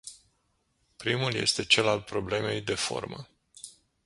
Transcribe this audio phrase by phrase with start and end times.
[0.97, 3.27] Primul este cel al problemei de formă.